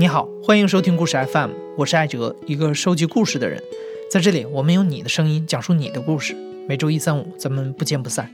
[0.00, 3.60] 你好，欢迎收听故事 FM，我是艾哲，一个收集故事的人。
[4.08, 6.36] 在这里，我们用你的声音讲述你的故事。
[6.68, 8.32] 每周一、三、五，咱们不见不散。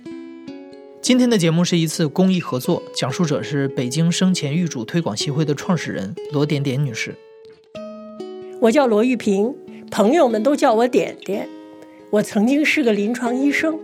[1.01, 7.15] 今天的节目是一次公益合作，讲述者是北京生前预嘱推广协会的创始人罗点点女士。
[8.61, 9.55] 我叫罗玉萍，
[9.91, 11.49] 朋友们都叫我点点。
[12.11, 13.81] 我曾经是个临床医生，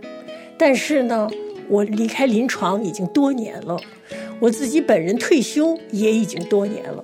[0.55, 1.27] 但是呢，
[1.67, 3.75] 我离开临床已经多年了。
[4.39, 7.03] 我自己本人退休也已经多年了。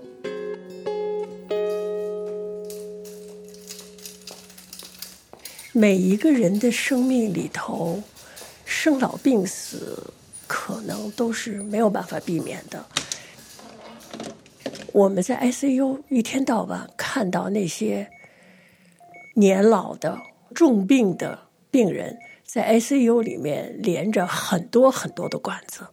[5.79, 8.01] 每一个人的生命里头，
[8.65, 10.11] 生老病死
[10.47, 12.83] 可能都是没有办法避免的。
[14.91, 18.09] 我们在 ICU 一天到晚看到那些
[19.35, 20.19] 年老的
[20.55, 21.37] 重病的
[21.69, 25.85] 病人，在 ICU 里面连着很多很多的管子。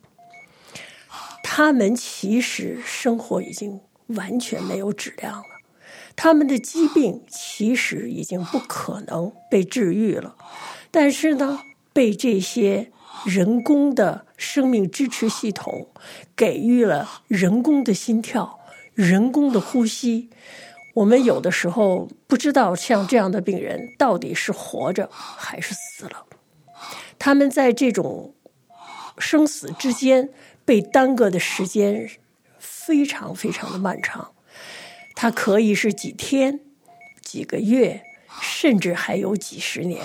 [1.43, 5.54] 他们其实生活已经完全没有质量了，
[6.17, 10.37] 他们的疾病其实已经不可能被治愈了，
[10.91, 11.61] 但是呢，
[11.93, 12.91] 被这些
[13.25, 15.89] 人工的生命支持系统
[16.37, 18.61] 给予了人工的心跳、
[18.95, 20.31] 人工的呼吸。
[20.95, 26.27] 我们有的时候不知道，像这样的病人到底是活着还是死了。
[27.19, 28.35] 他们在这种
[29.19, 30.31] 生死之间。
[30.67, 32.09] 被耽搁的时间
[32.59, 34.33] 非常非常的漫长，
[35.15, 36.61] 它可以是几天、
[37.23, 38.03] 几个月，
[38.43, 40.05] 甚至还有几十年。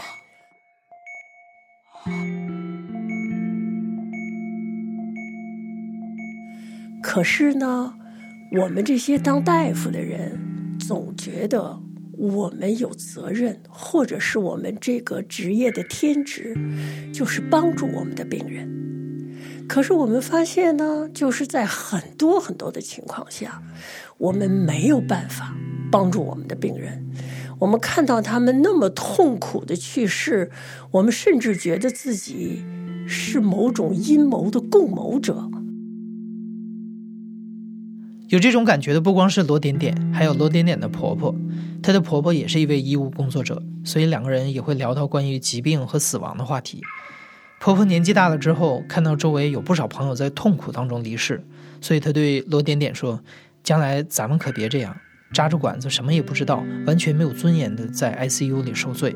[7.02, 7.96] 可是呢，
[8.62, 11.82] 我们这些当大夫的人总觉得
[12.18, 16.56] 我们有责任，或者是我们这个职业的天职，
[17.12, 18.79] 就是帮助我们的病人。
[19.70, 23.62] 可是我们发现呢，就是在很多很多的情况下，
[24.18, 25.56] 我们没有办法
[25.92, 27.06] 帮助我们的病人。
[27.60, 30.50] 我们看到他们那么痛苦的去世，
[30.90, 32.64] 我们甚至觉得自己
[33.08, 35.48] 是某种阴谋的共谋者。
[38.30, 41.36] 有这种感觉的不光是罗点点，还有罗点点的婆婆。
[41.84, 46.82] 她的婆婆也是一位医务工作者，所以两个人也会聊到关于疾病和死亡的话题。
[47.60, 51.44] 婆婆年纪大了之后，看到周围有不少朋友在痛苦当中离世，
[51.82, 53.22] 所以她对罗点点说
[53.64, 54.96] ：“将来咱们可别这样，
[55.34, 59.14] 扎着管子什么也不知道，完全没有尊严的在 ICU 里受罪。”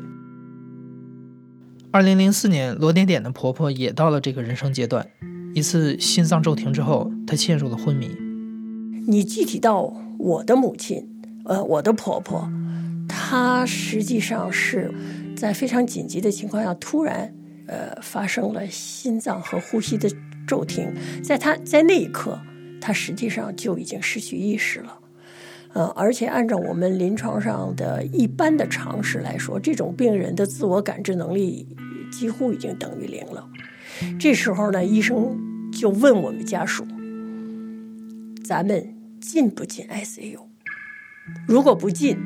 [1.90, 5.06] 二零零四年，罗点点的婆婆也到了这个人生阶段，
[5.54, 8.14] 一次心脏骤停之后，她陷入了昏迷。
[9.06, 11.08] 你具体到我的母亲，
[11.46, 12.46] 呃，我的婆婆，
[13.08, 14.92] 她实际上是
[15.34, 17.34] 在非常紧急的情况下突然。
[17.66, 20.10] 呃，发生了心脏和呼吸的
[20.46, 20.92] 骤停，
[21.22, 22.38] 在他在那一刻，
[22.80, 24.98] 他实际上就已经失去意识了。
[25.72, 31.66] 呃，而且按照我们临床上的一般的常识来说，这种病人的自我感知能力
[32.12, 33.48] 几乎已经等于零了。
[34.20, 35.36] 这时候呢，医生
[35.72, 36.86] 就问我们家属
[38.44, 40.38] ：“咱们进不进 ICU？
[41.48, 42.18] 如果不进，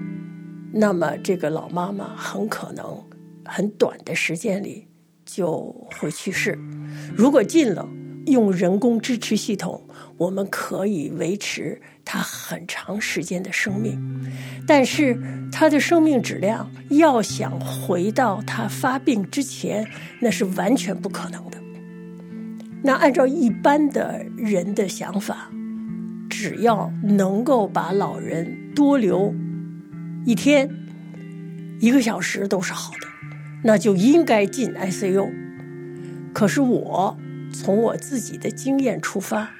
[0.73, 3.03] 那么这个老妈妈很可能
[3.45, 4.88] 很短的时间里。”
[5.29, 6.59] 就会去世。
[7.15, 7.87] 如果进了，
[8.27, 9.81] 用人工支持系统，
[10.17, 13.99] 我们可以维持他很长时间的生命。
[14.67, 15.17] 但是
[15.53, 19.87] 他的生命质量要想回到他发病之前，
[20.21, 21.59] 那是完全不可能的。
[22.83, 25.51] 那按照一般的人的想法，
[26.31, 29.35] 只要能够把老人多留
[30.25, 30.69] 一天、
[31.81, 33.08] 一个小时都是好的。
[33.63, 35.31] 那就应该进 ICU。
[36.33, 37.17] 可是我
[37.53, 39.51] 从我自己的经验出发，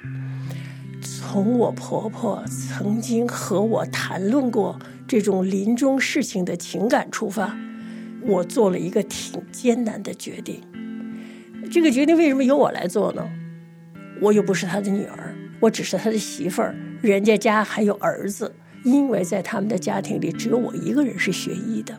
[1.01, 7.57] 从我婆婆曾经和我谈论过这种临终事情的情感出发，
[8.21, 10.61] 我做了一个挺艰难的决定。
[11.71, 13.27] 这个决定为什么由我来做呢？
[14.21, 18.53] 我又不是他的女儿，我只是他的媳妇儿，人家家还有儿子。
[18.85, 21.93] 因为在他们的家庭里，只有我一个人是学医的。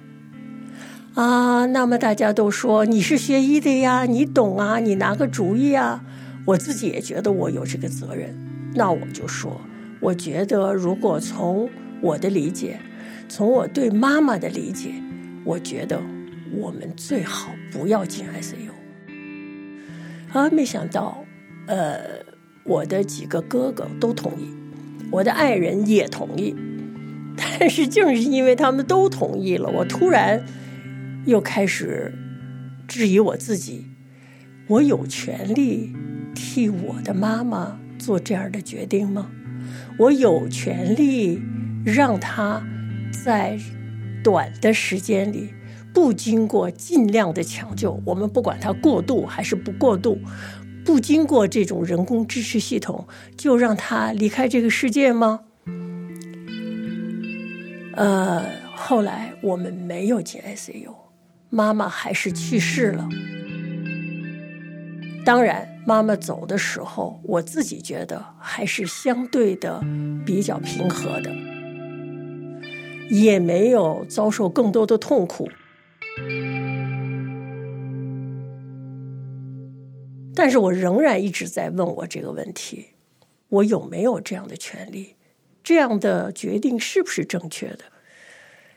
[1.14, 6.04] 啊，那么大家都说你是学医的呀，你懂啊，你拿个主意啊。
[6.46, 8.34] 我自己也觉得我有这个责任，
[8.74, 9.60] 那我就说，
[10.00, 11.68] 我觉得如果从
[12.00, 12.78] 我的理解，
[13.28, 14.94] 从我对妈妈的理解，
[15.44, 16.00] 我觉得
[16.56, 18.70] 我们最好不要进 ICU。
[20.32, 21.24] 啊，没想到，
[21.66, 22.00] 呃，
[22.64, 24.48] 我的几个哥哥都同意，
[25.10, 26.54] 我的爱人也同意，
[27.36, 30.42] 但是正是因为他们都同意了，我突然。
[31.30, 32.12] 又开始
[32.88, 33.86] 质疑我自己：
[34.66, 35.94] 我有权利
[36.34, 39.30] 替我的妈妈做这样的决定吗？
[39.96, 41.40] 我有权利
[41.84, 42.60] 让她
[43.24, 43.56] 在
[44.24, 45.54] 短的时间里
[45.94, 50.18] 不经过尽量的抢救，我们不管他过度还是不过度，
[50.84, 53.06] 不经过这种人工支持系统，
[53.36, 55.40] 就让他离开这个世界吗？
[57.94, 58.44] 呃，
[58.74, 60.94] 后来我们没有进 ICU，
[61.50, 63.08] 妈妈还是去世了。
[65.24, 69.82] 当然，妈妈走的时候，我自己觉得还是相对的
[70.24, 71.30] 比较平和的，
[73.10, 75.50] 也没有遭受更多的痛苦。
[80.34, 82.86] 但是我仍然一直在问我这个问题：
[83.48, 85.16] 我有没有这样的权利？
[85.62, 87.80] 这样的决定是不是正确的？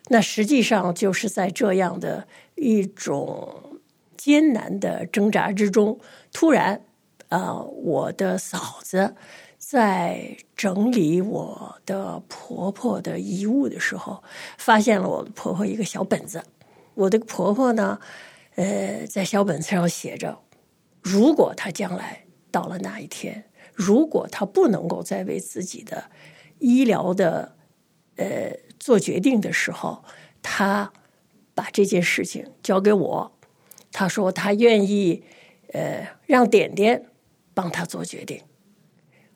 [0.09, 3.69] 那实际上就是在这样的一种。
[4.15, 5.99] 艰难的挣扎之中，
[6.31, 6.81] 突然，
[7.27, 9.15] 呃，我的嫂子
[9.57, 14.23] 在整理我的婆婆的遗物的时候，
[14.57, 16.41] 发现了我婆婆一个小本子。
[16.93, 17.99] 我的婆婆呢，
[18.55, 20.39] 呃，在小本子上写着：
[21.01, 26.09] 如果她将来到了那一天，如果她不能够再为自己的
[26.59, 27.57] 医疗的
[28.15, 30.03] 呃做决定的时候，
[30.41, 30.91] 他
[31.55, 33.31] 把这件事情交给我。
[33.93, 35.23] 他说他愿意，
[35.71, 37.05] 呃，让点点
[37.53, 38.41] 帮他做决定。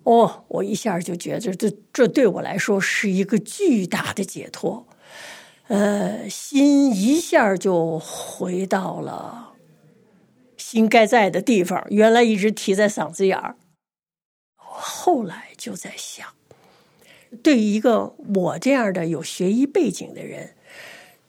[0.03, 4.85] 哦，我一下就觉得这这对我来说是一个巨大的解脱，
[5.67, 9.53] 呃，心一下就回到了
[10.57, 11.85] 心该在的地方。
[11.89, 13.55] 原来一直提在嗓子眼儿，
[14.55, 16.27] 后来就在想，
[17.43, 20.53] 对于一个我这样的有学医背景的人。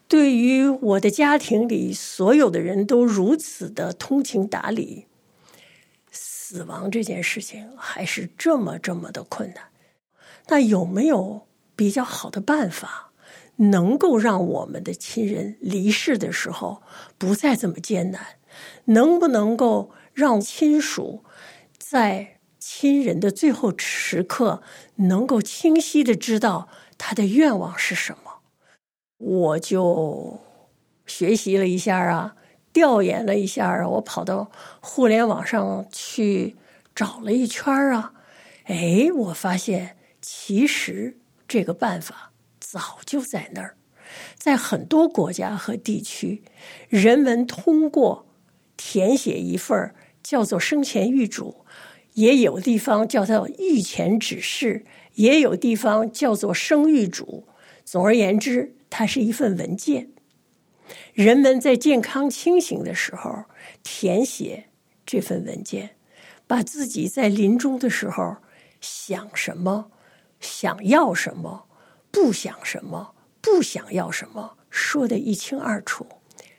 [0.08, 5.04] 对于我的家庭里所有的人都如此的通情达理，
[6.10, 9.64] 死亡这件事情还是这么这么的困难。
[10.46, 11.46] 那有没有
[11.76, 13.12] 比较好的办法，
[13.56, 16.82] 能够让我们的亲人离世的时候
[17.18, 18.22] 不再这么艰难？
[18.86, 21.22] 能不能够让亲属
[21.76, 22.37] 在
[22.70, 24.62] 亲人的最后时刻
[24.96, 26.68] 能够清晰的知道
[26.98, 28.40] 他的愿望是什么？
[29.16, 30.38] 我就
[31.06, 32.36] 学习了一下啊，
[32.70, 34.50] 调研了一下啊，我跑到
[34.80, 36.56] 互联网上去
[36.94, 38.12] 找了一圈啊，
[38.64, 41.16] 哎，我发现其实
[41.48, 43.78] 这个办法早就在那儿，
[44.36, 46.42] 在很多国家和地区，
[46.90, 48.26] 人们通过
[48.76, 51.64] 填写一份叫做生前预嘱，
[52.18, 54.84] 也有地方叫做御前指示，
[55.14, 57.46] 也有地方叫做生育主，
[57.84, 58.74] 总而言之。
[58.90, 60.10] 它是一份文件，
[61.12, 63.44] 人们在健康清醒的时候
[63.82, 64.64] 填写
[65.04, 65.90] 这份文件，
[66.46, 68.38] 把自己在临终的时候
[68.80, 69.90] 想什么、
[70.40, 71.66] 想要什么、
[72.10, 76.06] 不想什么、不想要什么说的一清二楚。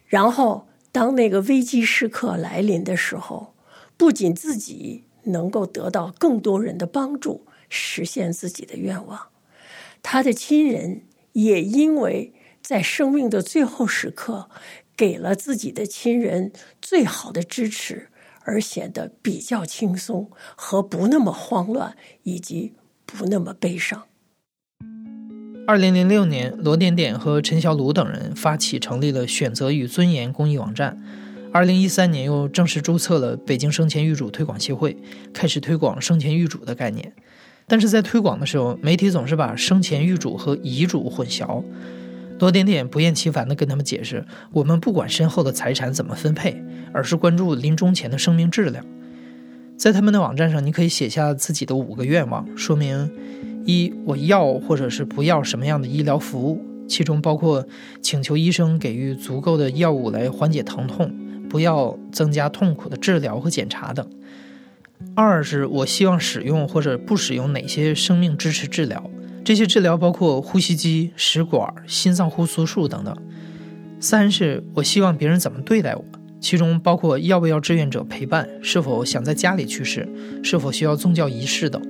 [0.06, 3.56] 然后，当那个危机时刻来临的时候，
[3.98, 9.30] 不仅自己能够得到更多人的帮助，实现自己的愿望，
[10.04, 11.04] 他的亲人。
[11.34, 14.50] 也因为在生命的最后时刻，
[14.98, 18.10] 给了自己的亲人最好的支持，
[18.42, 22.74] 而显得比较轻松和不那么慌乱，以及
[23.06, 24.06] 不那么悲伤。
[25.68, 31.00] 二零零六年，罗点点和陈小鲁等人发起成立了“选择与尊严”公益网站。
[31.52, 34.96] 二零一三年，又正式注册了北京生前预嘱推广协会，
[35.34, 37.12] 开始推广生前预嘱的概念。
[37.66, 41.64] 但是在推广的时候，媒体总是把生前预嘱和遗嘱混淆。
[42.38, 46.64] 罗点点不厌其烦地跟他们解释：我们不管身后的财产怎么分配，
[46.94, 48.86] 而是关注临终前的生命质量。
[49.76, 53.12] 在他们的网站上，你可以写下自己的五个愿望，说明：
[53.66, 57.66] 一，我要或者是不要什么样的医疗服务，其中包括
[58.02, 61.12] 请求医生给予足够的药物来缓解疼痛，
[61.50, 64.08] 不要增加痛苦的治疗和检查等。
[65.16, 69.10] 二是我希望使用或者不使用哪些生命支持治疗，
[69.44, 73.16] 这些治疗包括呼吸机、食管、心脏呼苏术等等。
[74.00, 76.06] 三是我希望别人怎么对待我，
[76.40, 80.08] 其中包括要不要志愿者陪伴，是否想在家里去世，
[80.44, 81.82] 是否需要宗教仪式等。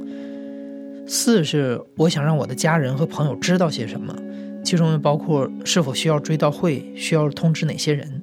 [1.08, 4.16] 四是我想让我的家人和朋友知道些什么，
[4.63, 8.19] 其中包括是否需要追悼会，需要通知哪些人。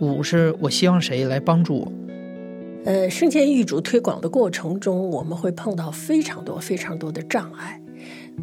[0.00, 1.92] 五是我希望谁来帮助我。
[2.84, 7.80] 呃，生前预嘱推广的过程中，我们会碰到非常多、非常多的障碍。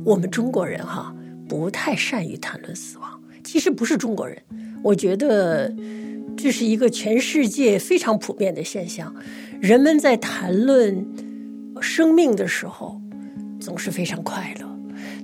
[0.04, 1.16] 我们中国人哈
[1.48, 4.38] 不太善于谈论死亡，其实不是中国人，
[4.84, 5.74] 我觉得
[6.38, 9.16] 这是一个全世界非常普遍的现象。
[9.62, 11.08] 人们在谈论
[11.80, 13.00] 生命的时候，
[13.60, 14.68] 总是非常快乐，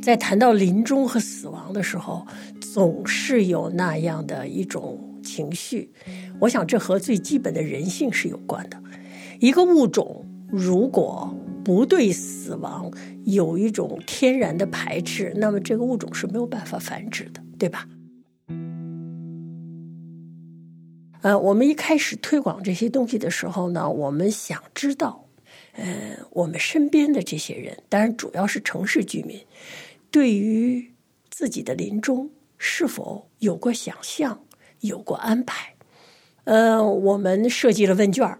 [0.01, 2.25] 在谈到临终和死亡的时候，
[2.73, 4.97] 总是有那样的一种
[5.31, 5.89] 情绪。
[6.41, 8.77] 我想，这和最基本的人性是有关的。
[9.39, 11.33] 一个物种如果
[11.63, 12.91] 不对死亡
[13.25, 17.87] 有一种天然的排斥，那么这个物种是没有办法繁殖的，对吧？
[21.21, 25.27] 呃，我们一开始推广这些东西的时候呢，我们想知道，
[25.73, 29.39] 呃，我们身边的这些人，当然主要是城市居民，
[30.09, 30.91] 对于
[31.29, 34.43] 自己的临终是否有过想象、
[34.81, 35.75] 有过安排？
[36.43, 38.37] 呃，我们设计了问卷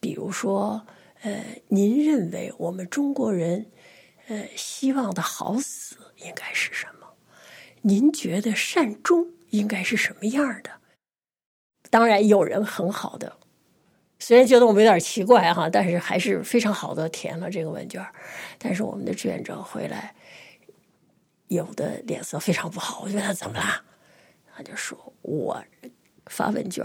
[0.00, 0.86] 比如说，
[1.22, 3.70] 呃，您认为我们中国人，
[4.26, 7.06] 呃，希望的好死应该是什么？
[7.82, 10.70] 您觉得善终应该是什么样的？
[11.90, 13.36] 当然，有人很好的，
[14.18, 18.04] 虽然觉得我们有点奇怪哈，但是还是非常好的填了这个问卷
[18.58, 20.14] 但是我们的志愿者回来，
[21.48, 23.02] 有的脸色非常不好。
[23.02, 23.84] 我问他怎么啦？
[24.54, 25.64] 他就说：“我
[26.26, 26.84] 发问卷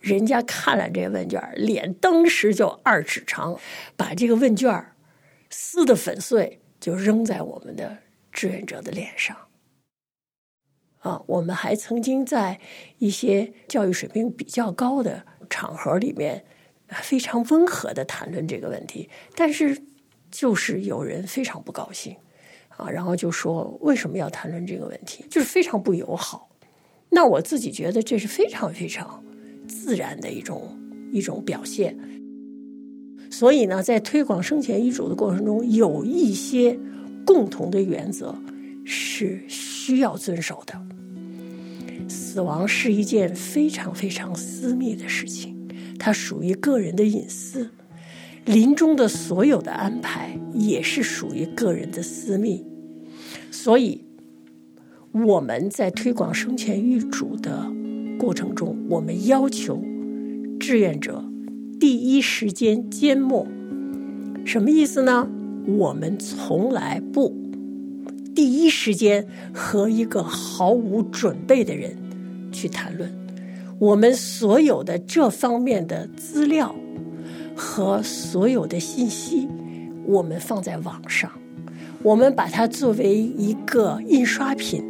[0.00, 3.58] 人家看了这问卷，脸当时就二尺长，
[3.96, 4.92] 把这个问卷
[5.50, 7.98] 撕的粉碎，就扔在我们的
[8.32, 9.36] 志愿者的脸上。
[11.00, 12.60] 啊，我们还曾经在
[12.98, 16.44] 一些教育水平比较高的场合里面，
[16.88, 19.82] 非常温和的谈论这个问题，但是
[20.30, 22.16] 就是有人非常不高兴，
[22.68, 26.49] 啊，然后就说为什么要谈论这个问题，就是非常不友好。
[27.10, 29.22] 那我自己觉得这是非常非常。
[29.66, 30.76] 自然的一种
[31.12, 31.96] 一种表现，
[33.30, 36.76] 所以呢，在推广生前遗嘱的过程中，有一些
[37.24, 38.36] 共同的原则
[38.84, 40.74] 是需要遵守的。
[42.08, 45.56] 死亡是一件非常非常私密的事情，
[46.00, 47.70] 它属于个人的隐私。
[48.44, 52.66] 临终的所有的安排也是属于个人的私密，
[53.52, 54.04] 所以
[55.12, 57.66] 我们在推广生前预嘱的。
[58.18, 59.82] 过程中，我们要求
[60.60, 61.24] 志愿者
[61.80, 63.46] 第一时间缄默，
[64.44, 65.28] 什么意思呢？
[65.66, 67.34] 我们从来不
[68.34, 71.96] 第一时间和一个毫无准备的人
[72.52, 73.10] 去谈论。
[73.78, 76.74] 我们所有的这方面的资料
[77.56, 79.48] 和所有的信息，
[80.04, 81.30] 我们放在网上，
[82.02, 84.84] 我们把它作为一个印刷品，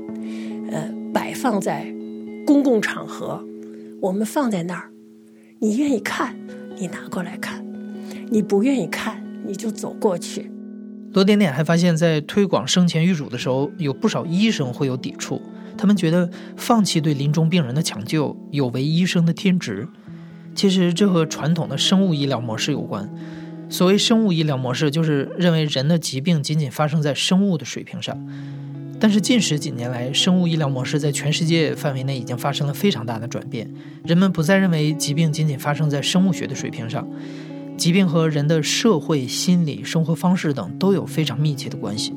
[0.70, 1.86] 呃，摆放在。
[2.46, 3.44] 公共场合，
[4.00, 4.90] 我们放在那儿，
[5.60, 6.34] 你愿意看，
[6.76, 7.62] 你拿过来看；
[8.28, 10.50] 你不愿意看，你就走过去。
[11.12, 15.40] 罗点点还发现，在推广生前预嘱的时候，有不少医生会有抵触，
[15.76, 19.86] 他们觉得放弃对临终病人的抢救有违医生的天职。
[20.54, 23.08] 其实这和传统的生物医疗模式有关。
[23.68, 28.18] 所谓生物医疗模式，就是认为人的疾病仅仅发生在生物的水平上。
[29.00, 33.68] 但是近十几年来，生物医疗模式在全世界范围内已经发生了非常大的转变。
[34.04, 37.08] 人们不再认为疾病仅仅发生在生物学的水平上，
[37.78, 42.12] 疾病和人的社会、心理、生活方式等都有非常密切的关系。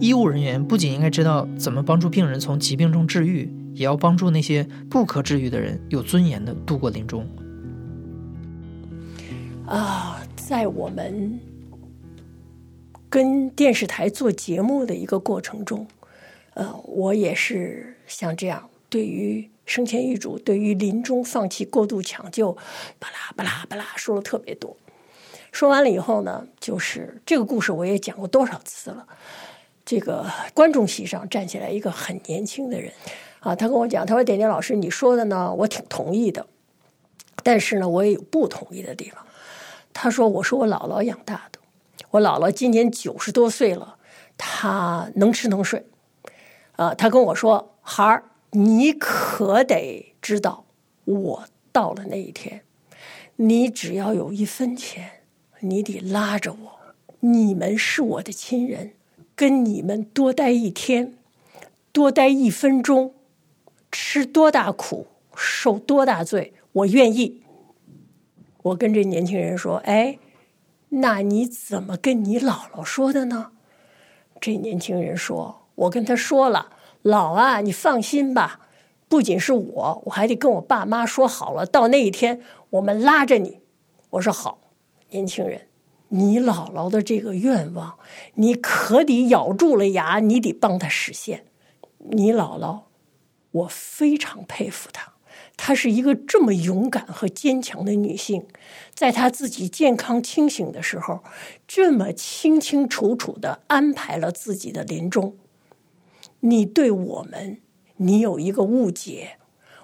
[0.00, 7.24] 医务人员不仅应该知道怎么帮助病人从疾病中治愈，也要帮助那些不可治愈的人有尊严地度过临终。
[9.64, 11.38] 啊，在我们
[13.08, 15.86] 跟电视台做节目的一个过程中。
[16.56, 22.50] 呃，我也是像这样，对于生前遗嘱，对于临终放弃过度抢救，
[22.98, 24.74] 巴拉巴拉巴拉说了特别多。
[25.52, 29.06] 说完了以后呢，就是这个故事我也讲过多少次了。
[29.84, 32.90] 这个观众席上站起来一个很年轻的人，
[33.40, 36.46] 啊，他跟我讲，他说：“点点老师，你说的呢，我挺同意的，
[37.42, 39.22] 但是呢，我也有不同意的地方。”
[39.92, 41.58] 他说：“我是我姥姥养大的，
[42.12, 43.98] 我姥姥今年九十多岁了，
[44.38, 45.84] 她能吃能睡。”
[46.76, 50.66] 啊，他跟我说：“孩儿，你可得知道，
[51.04, 52.62] 我到了那一天，
[53.36, 55.22] 你只要有一分钱，
[55.60, 56.78] 你得拉着我。
[57.20, 58.92] 你们是我的亲人，
[59.34, 61.14] 跟你们多待一天，
[61.92, 63.14] 多待一分钟，
[63.90, 67.42] 吃多大苦，受多大罪，我愿意。”
[68.62, 70.18] 我跟这年轻人说：“哎，
[70.90, 73.52] 那你怎么跟你姥姥说的呢？”
[74.38, 75.62] 这年轻人说。
[75.76, 78.60] 我跟他说了，老啊，你放心吧，
[79.08, 82.40] 不仅是我，我还得跟我爸妈说好了，到那一天
[82.70, 83.60] 我们拉着你。
[84.10, 84.58] 我说好，
[85.10, 85.68] 年轻人，
[86.08, 87.98] 你姥姥的这个愿望，
[88.34, 91.44] 你可得咬住了牙，你得帮他实现。
[91.98, 92.82] 你姥姥，
[93.50, 95.12] 我非常佩服她。
[95.58, 98.46] 她是一个这么勇敢和坚强的女性，
[98.94, 101.22] 在她自己健康清醒的时候，
[101.66, 105.36] 这么清清楚楚的安排了自己的临终。
[106.46, 107.60] 你对我们，
[107.96, 109.38] 你有一个误解。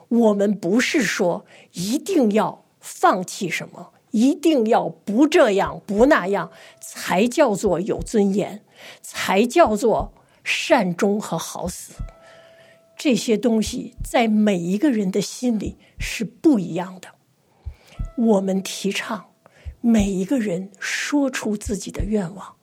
[0.09, 8.63] 我们不是说一定要放弃什么，一定要不这样不那样才叫做有尊严，
[9.01, 10.13] 才叫做
[10.45, 11.95] 善终和好死。
[12.97, 17.09] 这些东西在每一个人的心里是不一样的。
[18.17, 19.31] 我们提倡
[19.81, 22.57] 每一个人说出自己的愿望，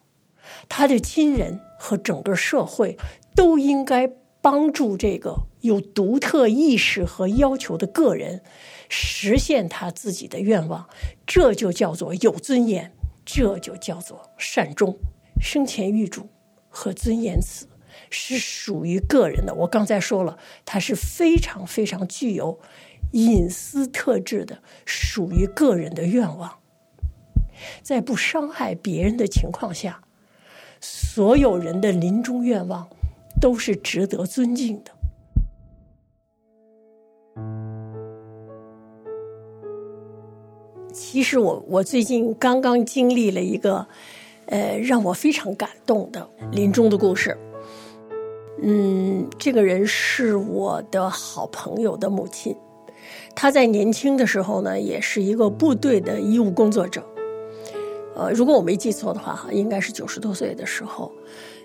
[0.70, 2.96] 他的亲人和整个社会
[3.40, 8.42] 都应该帮助这个有独特意识和要求的个人
[8.90, 10.90] 实现他自己的愿望。
[11.26, 12.92] 这就叫做有尊严，
[13.24, 14.98] 这就叫做善终。
[15.40, 16.28] 生前预嘱
[16.68, 17.70] 和尊严词
[18.10, 19.56] 是属于个人的。
[19.56, 22.60] 我刚才说了，它是非常非常具有。
[23.14, 26.60] 隐私特质的，属于个人的愿望，
[27.82, 30.04] 在不伤害别人的情况下，
[30.82, 32.90] 所有人的临终愿望
[33.40, 34.92] 都是值得尊敬的。
[40.92, 43.88] 其实我我最近刚刚经历了一个，
[44.48, 47.38] 呃，让我非常感动的临终的故事。
[48.62, 52.56] 嗯，这个人是我的好朋友的母亲。
[53.34, 57.02] 他在年轻的时候呢，也是一个部队的医务工作者。
[58.16, 61.12] 呃，如果我没记错的话，哈，应该是九十多岁的时候，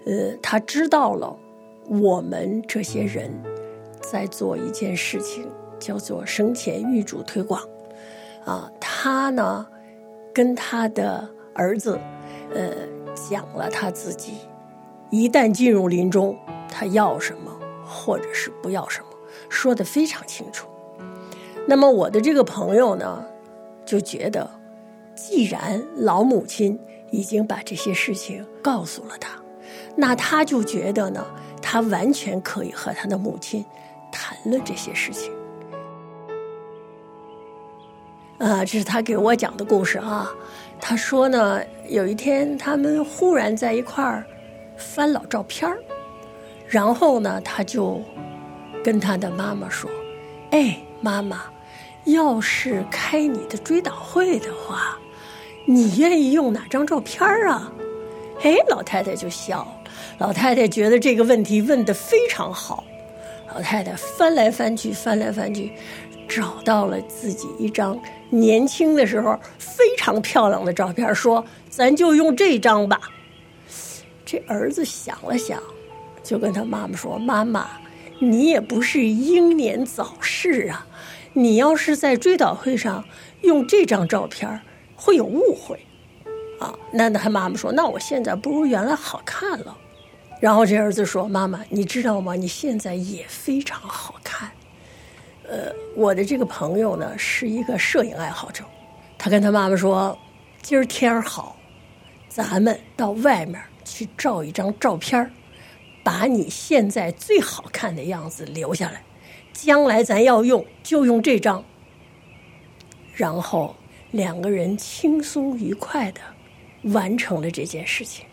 [0.07, 1.37] 呃，他知道了
[1.89, 3.31] 我们这些人
[4.01, 5.47] 在做一件事情，
[5.79, 7.61] 叫做生前预嘱推广。
[8.45, 9.67] 啊，他呢
[10.35, 11.99] 跟他的儿子，
[12.55, 12.71] 呃，
[13.15, 14.35] 讲了他自己
[15.11, 16.37] 一旦进入临终，
[16.69, 17.51] 他要什么
[17.85, 19.07] 或者是不要什么，
[19.49, 20.69] 说的非常清楚。
[21.67, 23.25] 那么我的这个朋友呢，
[23.87, 24.51] 就觉得，
[25.15, 26.79] 既然老母亲
[27.11, 29.41] 已经把这些事情告诉了他，
[29.97, 31.25] 那他就觉得呢，
[31.67, 33.65] 他完全可以和他的母亲
[34.13, 35.33] 谈论这些事情。
[38.39, 40.31] 啊，这是他给我讲的故事啊。
[40.79, 44.23] 他说呢，有一天他们忽然在一块儿
[44.77, 45.79] 翻老照片儿，
[46.69, 48.03] 然后呢，他就
[48.85, 49.91] 跟他的妈妈说
[50.53, 51.45] ：“哎，妈妈。”
[52.05, 54.99] 要是开你的追悼会的话，
[55.67, 57.73] 你愿意用哪张照片儿啊？
[58.43, 59.74] 哎，老太太就笑了。
[60.19, 62.85] 老太太觉得这个问题问得非常好。
[63.55, 65.73] 老太太翻来翻去，翻来翻去，
[66.29, 67.99] 找到了自己一张
[68.31, 73.01] 年轻的时候非常漂亮的照片，说：“咱就用这张吧。”
[74.25, 75.63] 这儿子想了想，
[76.23, 77.69] 就跟他妈妈说：“妈妈，
[78.19, 80.87] 你也不是英年早逝啊。”
[81.37, 83.05] 你要是在追悼会上
[83.41, 84.61] 用这张照片
[84.95, 85.85] 会有误会，
[86.61, 89.77] 啊，那他妈妈说，那我现在不如原来好看了。
[90.45, 92.35] 然后这儿子说，妈妈，你知道吗？
[92.35, 94.51] 你现在也非常好看。
[95.49, 98.63] 呃，我的这个朋友呢是一个摄影爱好者，
[99.17, 100.19] 他跟他妈妈说，
[100.61, 101.57] 今儿天儿好，
[102.29, 105.33] 咱们到外面去照一张照片
[106.03, 109.03] 把你现在最好看的样子留下来。
[109.55, 111.65] 将来咱要用就用这张，
[113.15, 113.75] 然后
[114.11, 116.21] 两个人轻松愉快的
[116.83, 118.27] 完成了这件事情。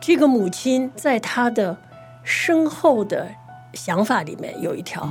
[0.00, 1.76] 这个母亲在她的
[2.22, 3.28] 身后的
[3.74, 5.08] 想法里面有一条，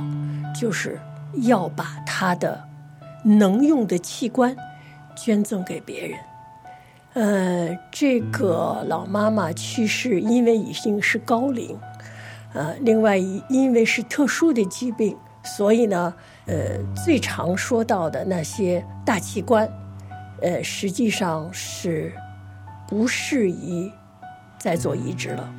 [0.58, 0.98] 就是
[1.42, 2.64] 要把她的
[3.24, 4.56] 能用的器官
[5.16, 6.18] 捐赠给别人。
[7.12, 11.76] 呃，这个老妈妈去世，因为已经是高龄，
[12.52, 16.14] 呃，另外因为是特殊的疾病，所以呢，
[16.46, 19.68] 呃，最常说到的那些大器官，
[20.40, 22.12] 呃，实际上是
[22.86, 23.92] 不适宜
[24.60, 25.52] 再做移植了。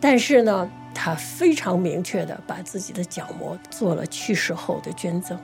[0.00, 5.36] 但是呢，他非常明确的把自己的角膜做了去世后的捐赠，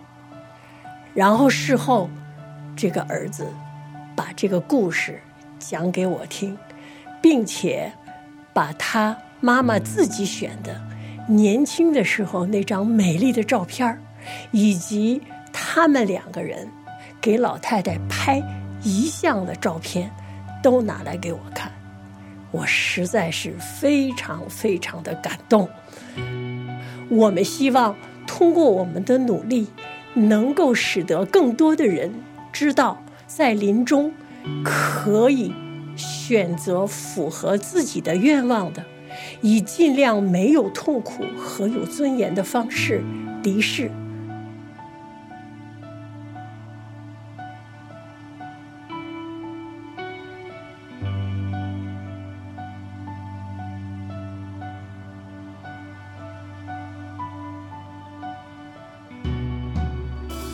[1.12, 2.09] 然后事后，
[2.76, 3.52] 这个儿子
[4.14, 5.20] 把这个故事。
[5.64, 6.59] 讲给我听，
[7.20, 7.92] 并且
[8.52, 10.83] 把他妈妈自己选的
[11.28, 13.96] 年轻的时候那张美丽的照片
[14.50, 16.68] 以及他们两个人
[17.20, 18.42] 给老太太拍
[18.83, 20.11] 遗像的照片，
[20.64, 21.70] 都拿来给我看。
[22.52, 25.68] 我实在是非常非常的感动。
[27.08, 29.66] 我们希望通过我们的努力，
[30.14, 32.12] 能够使得更多的人
[32.52, 34.12] 知道，在临终。
[34.64, 35.52] 可以
[35.94, 38.84] 选择符合自己的愿望的，
[39.40, 43.04] 以尽量没有痛苦和有尊严的方式
[43.44, 43.88] 离世。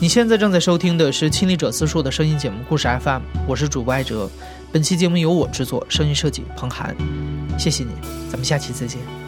[0.01, 4.29] 你现在正在收听的是《亲历者自述》的声音节目《故事 FM》，我是主播艾哲。
[4.71, 6.95] 本期节目由我制作，声音设计彭涵。
[7.57, 7.91] 谢谢你，
[8.29, 9.18] 咱们下期再见。